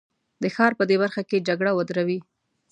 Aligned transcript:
د 0.41 0.43
ښار 0.55 0.71
په 0.79 0.83
دې 0.89 0.95
برخه 1.03 1.21
کې 1.29 1.45
جګړه 1.47 1.71
ودروي. 1.77 2.19